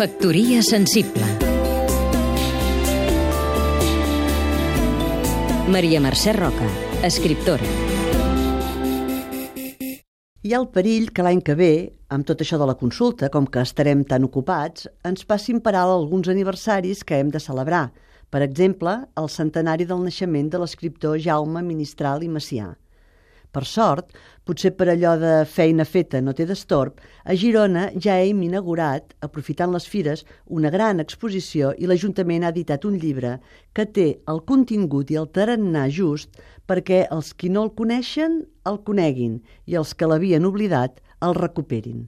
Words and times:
Factoria 0.00 0.62
sensible 0.62 1.26
Maria 5.68 6.00
Mercè 6.00 6.32
Roca, 6.32 6.64
escriptora 7.04 7.68
Hi 10.40 10.54
ha 10.54 10.56
el 10.56 10.70
perill 10.72 11.10
que 11.12 11.20
l'any 11.20 11.44
que 11.44 11.52
ve, 11.52 11.70
amb 12.08 12.24
tot 12.24 12.40
això 12.40 12.56
de 12.56 12.70
la 12.70 12.78
consulta, 12.80 13.28
com 13.28 13.44
que 13.44 13.60
estarem 13.60 14.06
tan 14.08 14.24
ocupats, 14.24 14.88
ens 15.04 15.28
passin 15.28 15.60
per 15.60 15.74
alt 15.76 15.92
alguns 15.98 16.32
aniversaris 16.32 17.04
que 17.04 17.20
hem 17.20 17.28
de 17.28 17.44
celebrar. 17.44 17.90
Per 18.32 18.40
exemple, 18.40 19.02
el 19.20 19.28
centenari 19.28 19.84
del 19.84 20.00
naixement 20.08 20.48
de 20.48 20.64
l'escriptor 20.64 21.20
Jaume 21.20 21.60
Ministral 21.60 22.24
i 22.24 22.32
Macià. 22.32 22.72
Per 23.50 23.64
sort, 23.66 24.12
potser 24.46 24.70
per 24.78 24.86
allò 24.92 25.16
de 25.18 25.30
feina 25.52 25.84
feta 25.84 26.20
no 26.22 26.34
té 26.38 26.44
destorb, 26.46 27.00
a 27.26 27.34
Girona 27.34 27.88
ja 28.04 28.14
hem 28.22 28.44
inaugurat, 28.46 29.16
aprofitant 29.26 29.74
les 29.74 29.88
fires, 29.90 30.22
una 30.46 30.70
gran 30.70 31.02
exposició 31.02 31.72
i 31.78 31.90
l'Ajuntament 31.90 32.46
ha 32.46 32.52
editat 32.54 32.86
un 32.86 32.94
llibre 33.02 33.32
que 33.74 33.88
té 33.98 34.06
el 34.30 34.38
contingut 34.52 35.10
i 35.10 35.18
el 35.18 35.26
tarannà 35.34 35.88
just 35.98 36.38
perquè 36.70 37.02
els 37.10 37.32
qui 37.34 37.50
no 37.50 37.66
el 37.66 37.74
coneixen 37.82 38.38
el 38.70 38.80
coneguin 38.86 39.40
i 39.66 39.78
els 39.82 39.96
que 39.98 40.06
l'havien 40.06 40.46
oblidat 40.46 41.02
el 41.26 41.34
recuperin. 41.34 42.06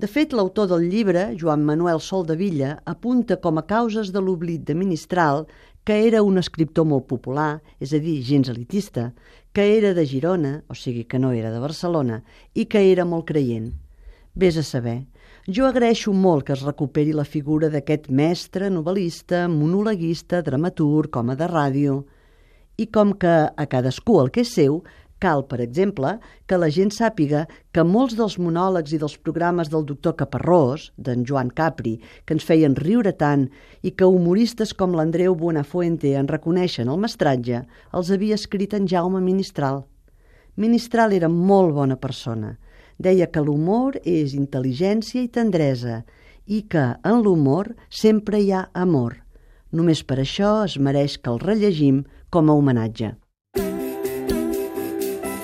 De 0.00 0.08
fet, 0.08 0.32
l'autor 0.32 0.68
del 0.70 0.86
llibre, 0.88 1.26
Joan 1.36 1.64
Manuel 1.68 1.98
Sol 2.00 2.22
de 2.24 2.36
Villa, 2.38 2.70
apunta 2.88 3.36
com 3.36 3.58
a 3.60 3.66
causes 3.68 4.14
de 4.14 4.22
l'oblit 4.24 4.62
de 4.64 4.72
Ministral 4.72 5.42
que 5.84 6.06
era 6.06 6.22
un 6.22 6.38
escriptor 6.38 6.86
molt 6.86 7.06
popular, 7.08 7.60
és 7.80 7.94
a 7.96 8.00
dir, 8.02 8.20
gens 8.22 8.50
elitista, 8.52 9.10
que 9.52 9.64
era 9.78 9.94
de 9.94 10.04
Girona, 10.06 10.60
o 10.68 10.74
sigui 10.74 11.04
que 11.04 11.18
no 11.18 11.32
era 11.32 11.50
de 11.50 11.60
Barcelona, 11.62 12.20
i 12.54 12.66
que 12.66 12.84
era 12.92 13.04
molt 13.04 13.26
creient. 13.30 13.72
Vés 14.34 14.56
a 14.60 14.62
saber. 14.62 15.06
Jo 15.48 15.66
agraeixo 15.66 16.12
molt 16.12 16.46
que 16.46 16.54
es 16.54 16.62
recuperi 16.62 17.14
la 17.16 17.24
figura 17.24 17.70
d'aquest 17.72 18.10
mestre, 18.12 18.68
novel·lista, 18.70 19.48
monologuista, 19.48 20.42
dramaturg, 20.42 21.16
home 21.16 21.36
de 21.36 21.50
ràdio... 21.50 22.00
I 22.80 22.86
com 22.88 23.10
que 23.20 23.28
a 23.28 23.64
cadascú 23.68 24.14
el 24.22 24.30
que 24.32 24.40
és 24.40 24.54
seu, 24.56 24.78
Cal, 25.20 25.42
per 25.44 25.58
exemple, 25.60 26.14
que 26.48 26.56
la 26.56 26.70
gent 26.72 26.90
sàpiga 26.96 27.42
que 27.76 27.84
molts 27.84 28.16
dels 28.16 28.38
monòlegs 28.40 28.94
i 28.96 29.00
dels 29.02 29.18
programes 29.20 29.68
del 29.68 29.84
doctor 29.84 30.16
Caparrós, 30.16 30.86
d'en 30.96 31.26
Joan 31.28 31.50
Capri, 31.52 31.98
que 32.24 32.32
ens 32.36 32.46
feien 32.48 32.76
riure 32.78 33.12
tant 33.12 33.44
i 33.84 33.92
que 33.92 34.08
humoristes 34.08 34.72
com 34.72 34.96
l'Andreu 34.96 35.36
Buenafuente 35.36 36.14
en 36.16 36.30
reconeixen 36.32 36.88
el 36.88 37.02
mestratge, 37.04 37.62
els 37.92 38.10
havia 38.10 38.40
escrit 38.40 38.74
en 38.80 38.88
Jaume 38.88 39.20
Ministral. 39.20 39.84
Ministral 40.56 41.12
era 41.12 41.28
molt 41.28 41.76
bona 41.76 42.00
persona. 42.00 42.56
Deia 42.96 43.28
que 43.28 43.44
l'humor 43.44 44.00
és 44.04 44.32
intel·ligència 44.36 45.20
i 45.20 45.28
tendresa 45.28 46.02
i 46.48 46.64
que 46.64 46.90
en 47.04 47.22
l'humor 47.24 47.74
sempre 47.88 48.40
hi 48.40 48.54
ha 48.56 48.70
amor. 48.72 49.20
Només 49.70 50.00
per 50.02 50.18
això 50.18 50.62
es 50.64 50.80
mereix 50.80 51.20
que 51.20 51.30
el 51.30 51.44
rellegim 51.44 52.06
com 52.32 52.48
a 52.48 52.56
homenatge. 52.56 53.19